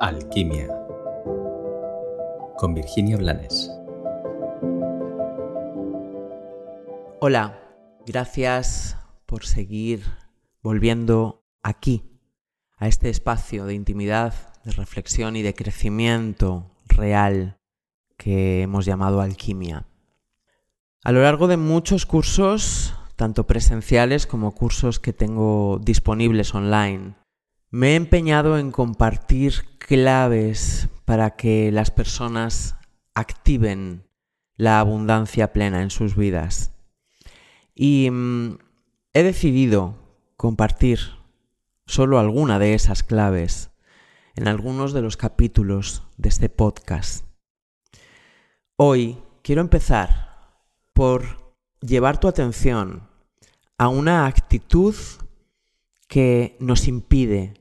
Alquimia 0.00 0.68
con 2.56 2.72
Virginia 2.72 3.16
Blanes. 3.16 3.68
Hola, 7.20 7.58
gracias 8.06 8.96
por 9.26 9.44
seguir 9.44 10.04
volviendo 10.62 11.44
aquí, 11.64 12.04
a 12.76 12.86
este 12.86 13.10
espacio 13.10 13.64
de 13.64 13.74
intimidad, 13.74 14.34
de 14.64 14.70
reflexión 14.70 15.34
y 15.34 15.42
de 15.42 15.54
crecimiento 15.54 16.70
real 16.86 17.58
que 18.16 18.62
hemos 18.62 18.84
llamado 18.84 19.20
alquimia. 19.20 19.88
A 21.02 21.10
lo 21.10 21.22
largo 21.22 21.48
de 21.48 21.56
muchos 21.56 22.06
cursos, 22.06 22.94
tanto 23.16 23.48
presenciales 23.48 24.28
como 24.28 24.54
cursos 24.54 25.00
que 25.00 25.12
tengo 25.12 25.80
disponibles 25.82 26.54
online, 26.54 27.16
me 27.70 27.92
he 27.92 27.94
empeñado 27.96 28.58
en 28.58 28.70
compartir 28.70 29.64
claves 29.78 30.88
para 31.04 31.36
que 31.36 31.70
las 31.72 31.90
personas 31.90 32.76
activen 33.14 34.04
la 34.56 34.80
abundancia 34.80 35.52
plena 35.52 35.82
en 35.82 35.90
sus 35.90 36.16
vidas. 36.16 36.72
Y 37.74 38.10
mm, 38.10 38.58
he 39.12 39.22
decidido 39.22 39.96
compartir 40.36 40.98
solo 41.86 42.18
alguna 42.18 42.58
de 42.58 42.74
esas 42.74 43.02
claves 43.02 43.70
en 44.34 44.48
algunos 44.48 44.92
de 44.92 45.02
los 45.02 45.16
capítulos 45.16 46.04
de 46.16 46.28
este 46.28 46.48
podcast. 46.48 47.24
Hoy 48.76 49.18
quiero 49.42 49.60
empezar 49.60 50.52
por 50.92 51.54
llevar 51.80 52.18
tu 52.18 52.28
atención 52.28 53.08
a 53.78 53.88
una 53.88 54.26
actitud 54.26 54.94
que 56.08 56.56
nos 56.58 56.88
impide 56.88 57.54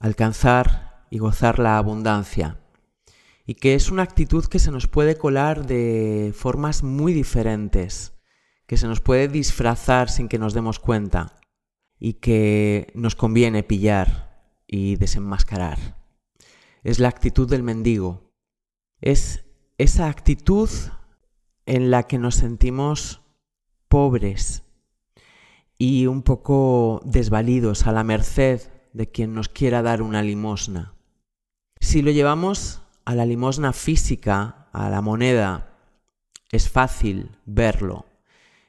alcanzar 0.00 1.06
y 1.10 1.18
gozar 1.18 1.58
la 1.58 1.78
abundancia. 1.78 2.58
Y 3.46 3.54
que 3.54 3.74
es 3.74 3.90
una 3.90 4.02
actitud 4.02 4.44
que 4.46 4.58
se 4.58 4.70
nos 4.70 4.88
puede 4.88 5.16
colar 5.16 5.66
de 5.66 6.32
formas 6.36 6.82
muy 6.82 7.12
diferentes, 7.12 8.12
que 8.66 8.76
se 8.76 8.86
nos 8.86 9.00
puede 9.00 9.28
disfrazar 9.28 10.10
sin 10.10 10.28
que 10.28 10.38
nos 10.38 10.54
demos 10.54 10.78
cuenta 10.78 11.40
y 11.98 12.14
que 12.14 12.92
nos 12.94 13.14
conviene 13.14 13.62
pillar 13.62 14.50
y 14.66 14.96
desenmascarar. 14.96 16.02
Es 16.82 16.98
la 16.98 17.08
actitud 17.08 17.48
del 17.48 17.62
mendigo. 17.62 18.32
Es 19.00 19.44
esa 19.78 20.08
actitud 20.08 20.68
en 21.66 21.90
la 21.90 22.04
que 22.04 22.18
nos 22.18 22.36
sentimos 22.36 23.22
pobres 23.88 24.64
y 25.84 26.06
un 26.06 26.22
poco 26.22 27.00
desvalidos 27.04 27.88
a 27.88 27.92
la 27.92 28.04
merced 28.04 28.70
de 28.92 29.10
quien 29.10 29.34
nos 29.34 29.48
quiera 29.48 29.82
dar 29.82 30.00
una 30.00 30.22
limosna. 30.22 30.94
Si 31.80 32.02
lo 32.02 32.12
llevamos 32.12 32.82
a 33.04 33.16
la 33.16 33.26
limosna 33.26 33.72
física, 33.72 34.68
a 34.72 34.88
la 34.90 35.00
moneda, 35.00 35.76
es 36.52 36.70
fácil 36.70 37.36
verlo 37.46 38.06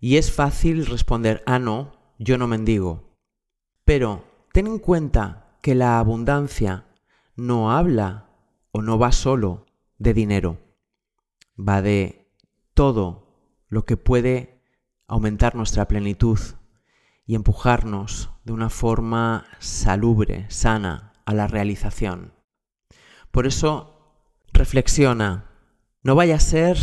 y 0.00 0.16
es 0.16 0.32
fácil 0.32 0.84
responder, 0.84 1.44
ah, 1.46 1.60
no, 1.60 1.92
yo 2.18 2.38
no 2.38 2.48
mendigo. 2.48 3.16
Pero 3.84 4.24
ten 4.52 4.66
en 4.66 4.80
cuenta 4.80 5.56
que 5.62 5.76
la 5.76 6.00
abundancia 6.00 6.86
no 7.36 7.70
habla 7.70 8.30
o 8.72 8.82
no 8.82 8.98
va 8.98 9.12
solo 9.12 9.66
de 9.98 10.12
dinero, 10.12 10.58
va 11.56 11.82
de 11.82 12.32
todo 12.74 13.28
lo 13.68 13.84
que 13.84 13.96
puede 13.96 14.60
aumentar 15.06 15.54
nuestra 15.54 15.86
plenitud, 15.86 16.40
y 17.26 17.34
empujarnos 17.34 18.30
de 18.44 18.52
una 18.52 18.70
forma 18.70 19.44
salubre, 19.58 20.46
sana, 20.48 21.12
a 21.24 21.34
la 21.34 21.48
realización. 21.48 22.32
Por 23.30 23.46
eso, 23.46 24.22
reflexiona. 24.52 25.50
No 26.02 26.14
vaya 26.14 26.36
a 26.36 26.40
ser 26.40 26.78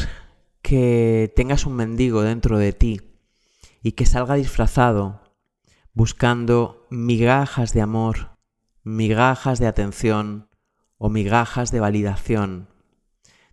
que 0.61 1.31
tengas 1.35 1.65
un 1.65 1.75
mendigo 1.75 2.21
dentro 2.21 2.57
de 2.57 2.73
ti 2.73 3.01
y 3.81 3.93
que 3.93 4.05
salga 4.05 4.35
disfrazado 4.35 5.21
buscando 5.93 6.87
migajas 6.89 7.73
de 7.73 7.81
amor, 7.81 8.37
migajas 8.83 9.59
de 9.59 9.67
atención 9.67 10.49
o 10.97 11.09
migajas 11.09 11.71
de 11.71 11.79
validación 11.79 12.73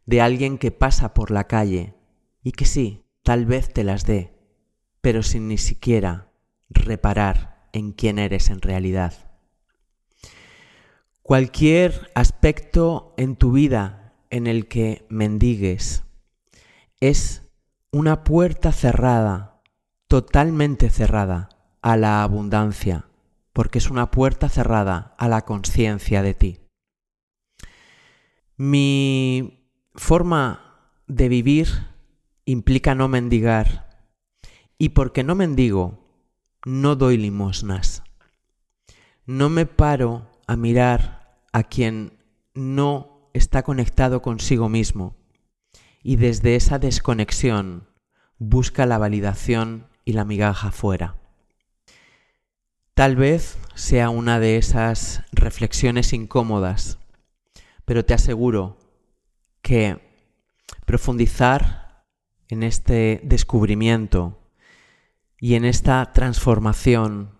de 0.06 0.20
alguien 0.20 0.58
que 0.58 0.72
pasa 0.72 1.14
por 1.14 1.30
la 1.30 1.46
calle 1.46 1.94
y 2.42 2.50
que 2.50 2.64
sí, 2.64 3.06
tal 3.22 3.46
vez 3.46 3.72
te 3.72 3.84
las 3.84 4.06
dé, 4.06 4.36
pero 5.00 5.22
sin 5.22 5.46
ni 5.46 5.56
siquiera 5.56 6.29
reparar 6.70 7.68
en 7.72 7.92
quién 7.92 8.18
eres 8.18 8.50
en 8.50 8.60
realidad. 8.60 9.12
Cualquier 11.22 12.10
aspecto 12.14 13.14
en 13.16 13.36
tu 13.36 13.52
vida 13.52 14.14
en 14.30 14.46
el 14.46 14.68
que 14.68 15.06
mendigues 15.10 16.04
es 17.00 17.42
una 17.92 18.24
puerta 18.24 18.72
cerrada, 18.72 19.62
totalmente 20.08 20.90
cerrada 20.90 21.48
a 21.82 21.96
la 21.96 22.22
abundancia, 22.22 23.06
porque 23.52 23.78
es 23.78 23.90
una 23.90 24.10
puerta 24.10 24.48
cerrada 24.48 25.14
a 25.18 25.28
la 25.28 25.44
conciencia 25.44 26.22
de 26.22 26.34
ti. 26.34 26.60
Mi 28.56 29.66
forma 29.94 30.70
de 31.06 31.28
vivir 31.28 31.68
implica 32.44 32.94
no 32.94 33.08
mendigar. 33.08 33.88
Y 34.78 34.90
porque 34.90 35.24
no 35.24 35.34
mendigo, 35.34 35.99
no 36.64 36.96
doy 36.96 37.16
limosnas. 37.16 38.02
No 39.26 39.48
me 39.48 39.66
paro 39.66 40.30
a 40.46 40.56
mirar 40.56 41.38
a 41.52 41.62
quien 41.62 42.18
no 42.54 43.30
está 43.32 43.62
conectado 43.62 44.22
consigo 44.22 44.68
mismo 44.68 45.16
y 46.02 46.16
desde 46.16 46.56
esa 46.56 46.78
desconexión 46.78 47.88
busca 48.38 48.86
la 48.86 48.98
validación 48.98 49.88
y 50.04 50.12
la 50.12 50.24
migaja 50.24 50.72
fuera. 50.72 51.16
Tal 52.94 53.16
vez 53.16 53.58
sea 53.74 54.10
una 54.10 54.40
de 54.40 54.56
esas 54.56 55.22
reflexiones 55.32 56.12
incómodas, 56.12 56.98
pero 57.84 58.04
te 58.04 58.14
aseguro 58.14 58.76
que 59.62 60.00
profundizar 60.84 62.04
en 62.48 62.62
este 62.62 63.20
descubrimiento 63.22 64.39
y 65.40 65.54
en 65.54 65.64
esta 65.64 66.12
transformación 66.12 67.38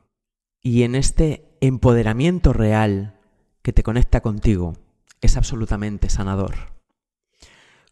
y 0.63 0.83
en 0.83 0.95
este 0.95 1.57
empoderamiento 1.61 2.53
real 2.53 3.21
que 3.63 3.73
te 3.73 3.83
conecta 3.83 4.23
contigo 4.23 4.73
es 5.21 5.37
absolutamente 5.37 6.09
sanador. 6.09 6.55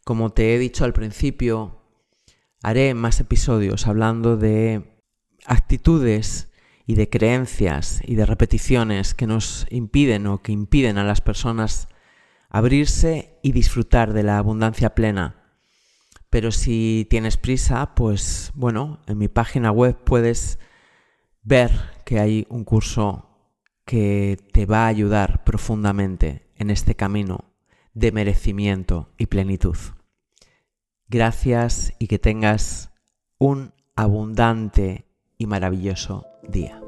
Como 0.04 0.30
te 0.30 0.54
he 0.54 0.58
dicho 0.58 0.86
al 0.86 0.94
principio, 0.94 1.82
haré 2.62 2.94
más 2.94 3.20
episodios 3.20 3.86
hablando 3.86 4.38
de 4.38 5.04
actitudes 5.44 6.50
y 6.86 6.94
de 6.94 7.10
creencias 7.10 8.00
y 8.02 8.14
de 8.14 8.24
repeticiones 8.24 9.12
que 9.12 9.26
nos 9.26 9.66
impiden 9.68 10.26
o 10.26 10.40
que 10.40 10.52
impiden 10.52 10.96
a 10.96 11.04
las 11.04 11.20
personas 11.20 11.88
abrirse 12.48 13.38
y 13.42 13.52
disfrutar 13.52 14.14
de 14.14 14.22
la 14.22 14.38
abundancia 14.38 14.94
plena 14.94 15.37
pero 16.30 16.50
si 16.52 17.06
tienes 17.08 17.36
prisa, 17.36 17.94
pues 17.94 18.52
bueno, 18.54 19.00
en 19.06 19.18
mi 19.18 19.28
página 19.28 19.70
web 19.70 19.96
puedes 20.04 20.58
ver 21.42 21.70
que 22.04 22.20
hay 22.20 22.46
un 22.50 22.64
curso 22.64 23.24
que 23.84 24.36
te 24.52 24.66
va 24.66 24.84
a 24.84 24.88
ayudar 24.88 25.44
profundamente 25.44 26.50
en 26.56 26.70
este 26.70 26.94
camino 26.94 27.44
de 27.94 28.12
merecimiento 28.12 29.14
y 29.16 29.26
plenitud. 29.26 29.76
Gracias 31.08 31.94
y 31.98 32.06
que 32.06 32.18
tengas 32.18 32.92
un 33.38 33.72
abundante 33.96 35.06
y 35.38 35.46
maravilloso 35.46 36.26
día. 36.46 36.82